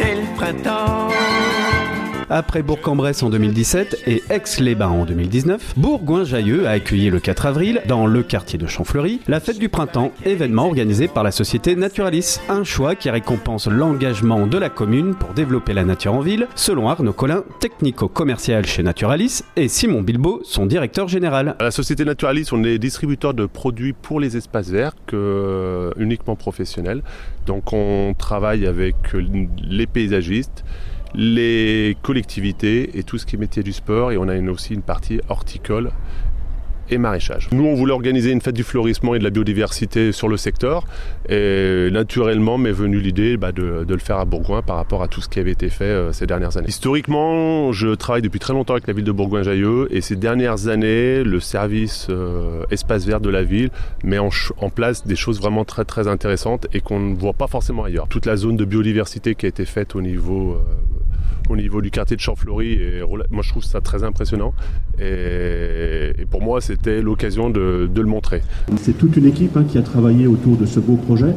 [0.00, 1.59] c'est le printemps.
[2.32, 8.06] Après Bourg-en-Bresse en 2017 et Aix-les-Bains en 2019, Bourgoin-Jailleux a accueilli le 4 avril, dans
[8.06, 12.38] le quartier de Champfleury, la fête du printemps, événement organisé par la société Naturalis.
[12.48, 16.88] Un choix qui récompense l'engagement de la commune pour développer la nature en ville, selon
[16.88, 21.56] Arnaud Collin, technico-commercial chez Naturalis, et Simon Bilbao, son directeur général.
[21.58, 27.02] La société Naturalis, on est distributeur de produits pour les espaces verts, que uniquement professionnels.
[27.46, 30.62] Donc on travaille avec les paysagistes,
[31.14, 34.12] les collectivités et tout ce qui est métier du sport.
[34.12, 35.90] Et on a aussi une partie horticole
[36.90, 37.48] et maraîchage.
[37.52, 40.84] Nous, on voulait organiser une fête du florissement et de la biodiversité sur le secteur.
[41.28, 45.20] Et naturellement m'est venue l'idée bah, de, le faire à Bourgoin par rapport à tout
[45.20, 46.68] ce qui avait été fait euh, ces dernières années.
[46.68, 51.22] Historiquement, je travaille depuis très longtemps avec la ville de Bourgoin-Jailleux et ces dernières années,
[51.22, 53.70] le service euh, espace vert de la ville
[54.04, 54.30] met en,
[54.74, 58.08] place des choses vraiment très très intéressantes et qu'on ne voit pas forcément ailleurs.
[58.08, 60.99] Toute la zone de biodiversité qui a été faite au niveau euh,
[61.50, 62.72] au niveau du quartier de Champfleury.
[62.72, 64.52] Et moi, je trouve ça très impressionnant.
[64.98, 68.42] Et, pour moi, c'était l'occasion de, le montrer.
[68.76, 71.34] C'est toute une équipe hein, qui a travaillé autour de ce beau projet.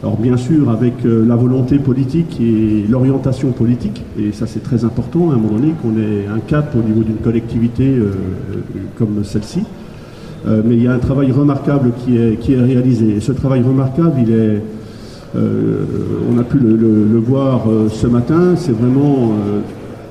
[0.00, 4.84] Alors bien sûr avec euh, la volonté politique et l'orientation politique, et ça c'est très
[4.84, 8.12] important à un moment donné qu'on ait un cap au niveau d'une collectivité euh,
[8.96, 9.64] comme celle-ci.
[10.46, 13.16] Euh, mais il y a un travail remarquable qui est, réalisé.
[13.16, 14.60] Et ce travail remarquable, il est, euh,
[15.34, 18.54] on a pu le, voir euh, ce matin.
[18.56, 19.60] C'est vraiment euh,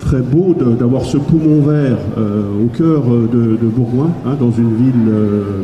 [0.00, 1.98] très beau d'avoir ce poumon vert
[2.62, 5.10] au cœur de, Bourgoin, hein, dans une ville,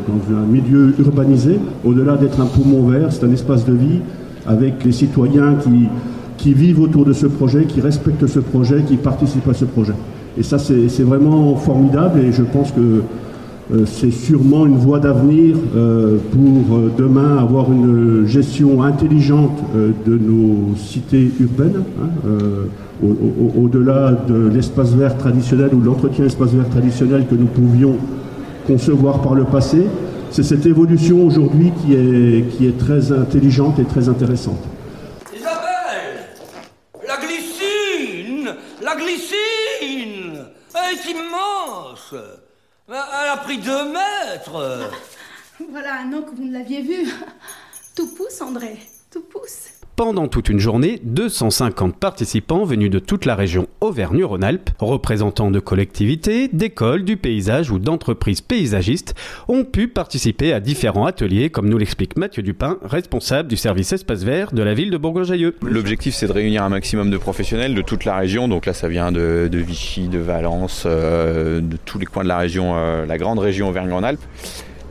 [0.08, 1.58] dans un milieu urbanisé.
[1.84, 4.00] Au-delà d'être un poumon vert, c'est un espace de vie
[4.46, 5.88] avec les citoyens qui,
[6.40, 9.92] qui vivent autour de ce projet, qui respectent ce projet, qui participent à ce projet.
[10.38, 13.02] Et ça, c'est vraiment formidable et je pense que euh,
[13.86, 20.74] c'est sûrement une voie d'avenir euh, pour euh, demain avoir une gestion intelligente de nos
[20.76, 23.08] cités urbaines, hein,
[23.56, 27.96] au-delà de l'espace vert traditionnel ou l'entretien espace vert traditionnel que nous pouvions
[28.66, 29.86] concevoir par le passé.
[30.30, 34.62] C'est cette évolution aujourd'hui qui est, qui est très intelligente et très intéressante.
[35.34, 36.28] Isabelle
[37.06, 38.54] La glycine
[38.84, 40.44] La glycine
[40.74, 42.14] est immense
[42.96, 44.90] elle a pris deux mètres
[45.70, 47.08] Voilà un an que vous ne l'aviez vu.
[47.94, 48.78] Tout pousse, André,
[49.10, 49.68] tout pousse.
[50.00, 56.48] Pendant toute une journée, 250 participants venus de toute la région Auvergne-Rhône-Alpes, représentants de collectivités,
[56.48, 59.14] d'écoles, du paysage ou d'entreprises paysagistes,
[59.46, 64.22] ont pu participer à différents ateliers, comme nous l'explique Mathieu Dupin, responsable du service espace
[64.22, 65.56] vert de la ville de Bourgoin-Jailleux.
[65.60, 68.48] L'objectif, c'est de réunir un maximum de professionnels de toute la région.
[68.48, 72.38] Donc là, ça vient de, Vichy, de Valence, euh, de tous les coins de la
[72.38, 74.24] région, euh, la grande région Auvergne-Rhône-Alpes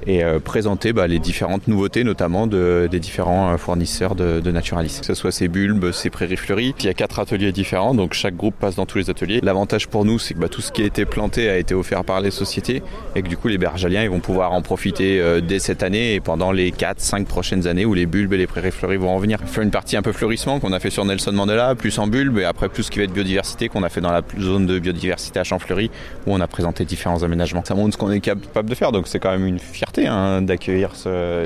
[0.06, 4.52] et euh, présenter bah, les différentes nouveautés, notamment de, des différents euh, fournisseurs de, de
[4.52, 4.98] Naturalis.
[5.00, 6.74] Que ce soit ces bulbes, ces prairies fleuries.
[6.80, 9.40] Il y a quatre ateliers différents, donc chaque groupe passe dans tous les ateliers.
[9.44, 12.04] L'avantage pour nous, c'est que bah, tout ce qui a été planté a été offert
[12.04, 12.82] par les sociétés
[13.16, 16.16] et que du coup, les bergaliens ils vont pouvoir en profiter euh, dès cette année
[16.16, 19.20] et pendant les 4-5 prochaines années où les bulbes et les prairies fleuries vont en
[19.20, 19.40] venir.
[19.46, 22.40] Faire une partie un peu fleurissement qu'on a fait sur Nelson Mandela, plus en bulbes
[22.40, 24.80] et après plus ce qui va être biodiversité qu'on a fait dans la zone de
[24.80, 25.92] biodiversité à Champfleury
[26.26, 27.64] où on a présenté différents aménagements.
[27.66, 30.42] Ça montre ce qu'on est capable de faire, donc c'est quand même une fierté Hein,
[30.42, 30.92] d'accueillir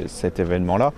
[0.07, 0.93] cet événement-là.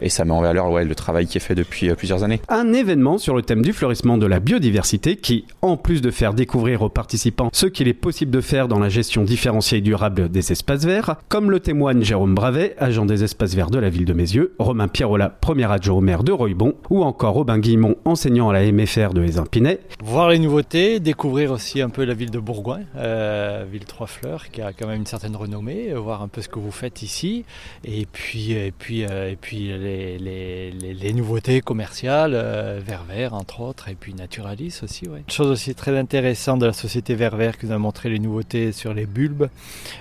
[0.00, 2.40] Et ça met en valeur ouais, le travail qui est fait depuis euh, plusieurs années.
[2.48, 6.34] Un événement sur le thème du fleurissement de la biodiversité qui, en plus de faire
[6.34, 10.28] découvrir aux participants ce qu'il est possible de faire dans la gestion différenciée et durable
[10.28, 14.04] des espaces verts, comme le témoigne Jérôme Bravet, agent des espaces verts de la ville
[14.04, 18.50] de Mézieux, Romain Pierrola, premier adjoint au maire de Roybon, ou encore Robin Guillemont, enseignant
[18.50, 19.80] à la MFR de Hésin-Pinet.
[20.02, 24.48] Voir les nouveautés, découvrir aussi un peu la ville de Bourgoin, euh, ville Trois Fleurs,
[24.50, 27.44] qui a quand même une certaine renommée, voir un peu ce que vous faites ici.
[27.84, 33.94] Et puis, et puis, euh, et puis les, nouveautés commerciales, euh, Vert entre autres, et
[33.94, 35.08] puis Naturalis aussi.
[35.08, 35.18] Ouais.
[35.26, 38.18] Une chose aussi très intéressante de la société Vert Vert qui nous a montré les
[38.18, 39.48] nouveautés sur les bulbes,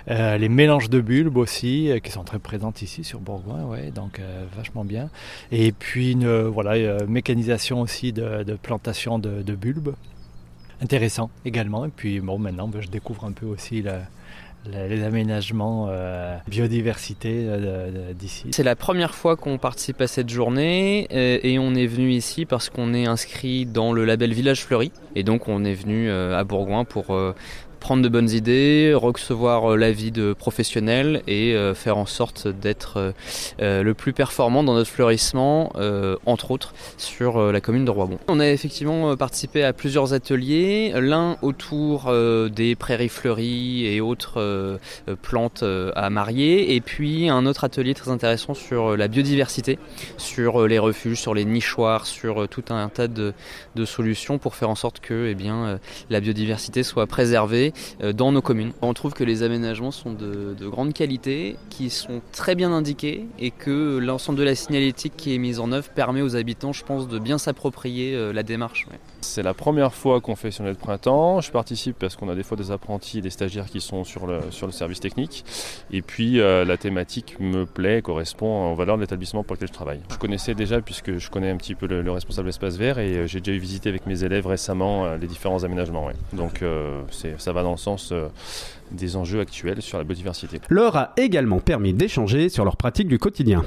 [0.10, 4.22] euh, les mélanges de bulbes aussi, qui sont très présentes ici sur Bourgoin, ouais, donc
[4.56, 5.10] vachement bien.
[5.52, 9.94] Et puis une voilà, mécanisation aussi de, de plantation de, de bulbes
[10.82, 11.86] intéressant également.
[11.86, 14.02] Et puis bon, maintenant, ben, je découvre un peu aussi la,
[14.66, 18.48] les aménagements euh, biodiversité euh, d'ici.
[18.52, 22.46] C'est la première fois qu'on participe à cette journée euh, et, on est venu ici
[22.46, 26.44] parce qu'on est inscrit dans le label Village Fleuri et donc on est venu à
[26.44, 27.18] Bourgoin pour
[27.80, 33.14] prendre de bonnes idées, recevoir l'avis de professionnels et faire en sorte d'être
[33.60, 35.72] le plus performant dans notre fleurissement,
[36.26, 38.20] entre autres sur la commune de Roibon.
[38.28, 42.12] On a effectivement participé à plusieurs ateliers, l'un autour
[42.52, 44.80] des prairies fleuries et autres
[45.22, 45.64] plantes
[45.96, 49.80] à marier, et puis un autre atelier très intéressant sur la biodiversité,
[50.18, 53.34] sur les refuges, sur les nichoirs, sur tout un tas de,
[53.86, 55.80] solutions pour faire en sorte que eh bien,
[56.10, 57.69] la biodiversité soit préservée
[58.02, 58.72] dans nos communes.
[58.82, 63.52] On trouve que les aménagements sont de, grande qualité, qui sont très bien indiqués et
[63.52, 67.08] que l'ensemble de la signalétique qui est mise en œuvre permet aux habitants, je pense,
[67.08, 68.88] de bien s'approprier la démarche.
[69.22, 71.42] C'est la première fois qu'on fait sur notre printemps.
[71.42, 74.28] Je participe parce qu'on a des fois des apprentis et des stagiaires qui sont sur
[74.28, 75.44] le, sur le service technique.
[75.92, 79.74] Et puis euh, la thématique me plaît, correspond aux valeurs de l'établissement pour lequel je
[79.74, 80.00] travaille.
[80.12, 83.28] Je connaissais déjà puisque je connais un petit peu le, responsable espace vert et euh,
[83.28, 86.10] j'ai déjà eu visité avec mes élèves récemment euh, les différents aménagements.
[86.34, 86.64] Donc
[87.10, 88.14] ça va dans le sens
[88.92, 90.60] des enjeux actuels sur la biodiversité.
[90.70, 93.64] Leur a également permis d'échanger sur leurs pratiques du quotidien.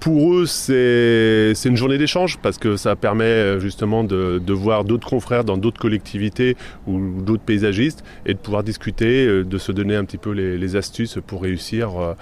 [0.00, 5.08] Pour eux, c'est une journée d'échange parce que ça permet euh, justement de, voir d'autres
[5.08, 6.56] confrères dans d'autres collectivités
[6.88, 10.74] ou d'autres paysagistes et de pouvoir discuter, euh, de se donner un petit peu les,
[10.74, 12.14] astuces pour réussir euh,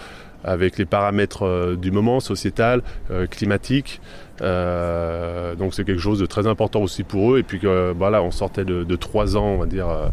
[0.45, 2.83] avec les paramètres du moment, sociétal,
[3.31, 4.03] climatique.
[4.43, 7.39] Euh, donc c'est quelque chose de très important aussi pour eux.
[7.39, 7.61] Et puis
[7.97, 9.89] voilà, on sortait de, trois ans, on va dire.
[9.89, 10.09] Euh,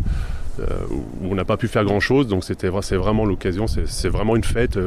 [0.60, 4.10] euh, où on n'a pas pu faire grand chose, donc c'était c'est vraiment l'occasion, c'est
[4.10, 4.78] vraiment une fête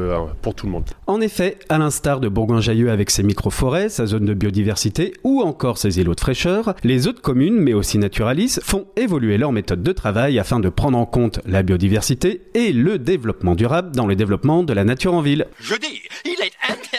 [0.43, 0.85] pour tout le monde.
[1.07, 5.79] En effet, à l'instar de Bourgoin-Jallieu avec ses micro-forêts, sa zone de biodiversité ou encore
[5.79, 9.93] ses îlots de fraîcheur, les autres communes, mais aussi Naturalis, font évoluer leur méthode de
[9.93, 14.65] travail afin de prendre en compte la biodiversité et le développement durable dans le développement
[14.65, 15.47] de la nature en ville.
[15.59, 16.03] Je dis,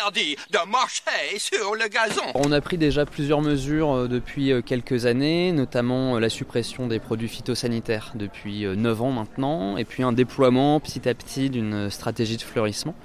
[0.06, 2.24] interdit de marcher sur le gazon.
[2.36, 6.88] On a pris déjà plusieurs mesures euh, depuis euh, quelques années, notamment euh, la suppression
[6.88, 11.90] des produits phytosanitaires depuis 9 ans maintenant, et puis un déploiement petit à petit d'une
[11.90, 12.96] stratégie de fleurissement.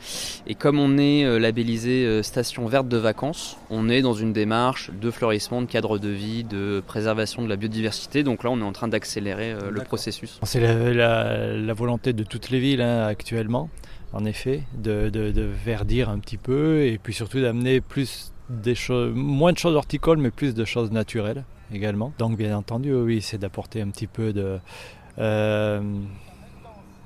[0.46, 5.10] Et comme on est labellisé station verte de vacances, on est dans une démarche de
[5.10, 8.22] fleurissement, de cadre de vie, de préservation de la biodiversité.
[8.22, 10.38] Donc là, on est en train d'accélérer le processus.
[10.44, 13.70] C'est la, volonté de toutes les villes hein, actuellement
[14.12, 15.10] en effet, de,
[15.64, 20.18] verdir un petit peu et puis surtout d'amener plus des choses, moins de choses horticoles,
[20.18, 22.12] mais plus de choses naturelles également.
[22.18, 24.58] Donc bien entendu, oui, c'est d'apporter un petit peu de,
[25.18, 25.80] euh,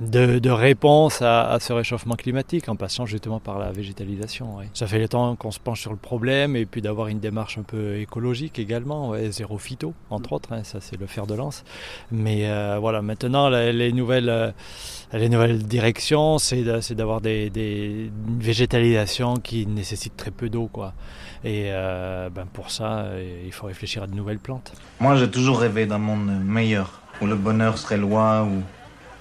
[0.01, 4.59] de, réponse à, ce réchauffement climatique en passant justement par la végétalisation.
[4.73, 7.59] Ça fait le temps qu'on se penche sur le problème et puis d'avoir une démarche
[7.59, 11.65] un peu écologique également, zéro phyto entre autres, hein, ça c'est le fer de lance.
[12.11, 14.51] Mais euh, voilà, maintenant les, nouvelles, euh,
[15.13, 16.63] les nouvelles directions, c'est
[16.95, 20.69] d'avoir des, des végétalisations qui nécessitent très peu d'eau.
[20.73, 20.95] quoi.
[21.45, 23.07] Et euh, ben pour ça,
[23.45, 24.73] il faut réfléchir à de nouvelles plantes.
[25.01, 28.63] Moi j'ai toujours rêvé d'un monde meilleur, où le bonheur serait loi, où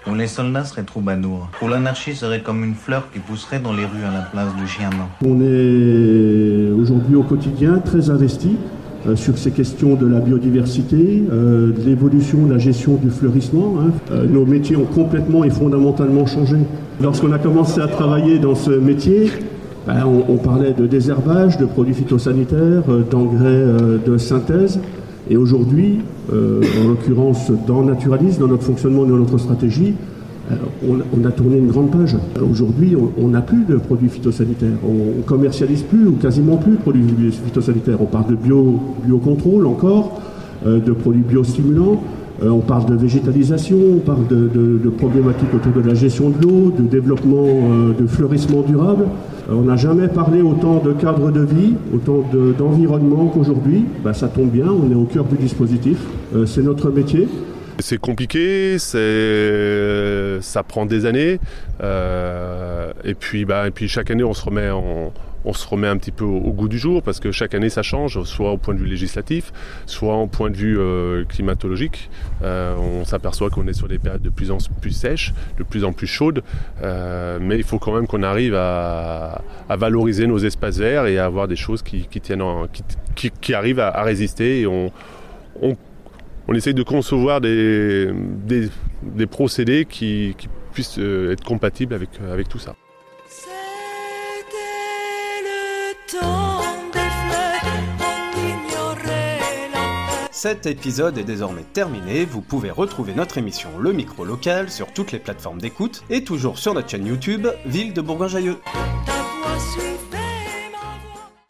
[0.09, 3.85] où les soldats seraient troubadours, où l'anarchie serait comme une fleur qui pousserait dans les
[3.85, 4.89] rues à la place du chien.
[5.25, 8.57] On est aujourd'hui au quotidien très investi
[9.05, 13.75] euh, sur ces questions de la biodiversité, euh, de l'évolution, de la gestion du fleurissement.
[13.81, 13.91] Hein.
[14.11, 16.55] Euh, nos métiers ont complètement et fondamentalement changé.
[17.01, 19.29] Lorsqu'on a commencé à travailler dans ce métier,
[19.85, 23.65] ben, on, parlait de désherbage, de produits phytosanitaires, d'engrais
[24.05, 24.79] de synthèse.
[25.29, 25.99] Et aujourd'hui,
[26.33, 29.93] euh, en l'occurrence dans Naturalis, dans notre fonctionnement, dans notre stratégie,
[30.51, 30.55] euh,
[31.13, 32.17] on, a tourné une grande page.
[32.41, 34.77] Aujourd'hui, on n'a plus de produits phytosanitaires.
[34.85, 38.01] On, ne commercialise plus ou quasiment plus de produits phytosanitaires.
[38.01, 40.21] On parle de bio, biocontrôle encore,
[40.65, 42.03] euh, de produits biostimulants.
[42.45, 46.83] On parle de végétalisation, on parle de, problématiques autour de la gestion de l'eau, de
[46.83, 47.45] développement,
[47.97, 49.05] de fleurissement durable.
[49.49, 52.23] Euh, on n'a jamais parlé autant de cadre de vie, autant
[52.57, 53.85] d'environnement qu'aujourd'hui.
[54.03, 55.97] Bah, ça tombe bien, on est au cœur du dispositif.
[56.35, 57.27] Euh, c'est notre métier.
[57.79, 61.39] C'est compliqué, ça prend des années.
[61.81, 65.11] Euh, et, puis, bah, et puis chaque année, on se remet en,
[65.45, 67.83] on se remet un petit peu au, goût du jour parce que chaque année ça
[67.83, 69.51] change, soit au point de vue législatif,
[69.85, 72.09] soit au point de vue euh, climatologique.
[72.43, 75.83] Euh, on s'aperçoit qu'on est sur des périodes de plus en plus sèches, de plus
[75.83, 76.43] en plus chaudes,
[76.81, 81.25] euh, mais il faut quand même qu'on arrive à, valoriser nos espaces verts et à
[81.25, 82.43] avoir des choses qui, tiennent
[83.15, 84.91] qui, arrivent à, résister et on,
[85.61, 88.11] on, essaye de concevoir des,
[89.03, 90.35] des, procédés qui,
[90.73, 92.75] puissent être compatibles avec, avec tout ça.
[100.43, 105.13] Cet épisode est désormais terminé, vous pouvez retrouver notre émission Le Micro Local sur toutes
[105.13, 108.57] les plateformes d'écoute et toujours sur notre chaîne YouTube Ville de Bourgoin-Jallieu.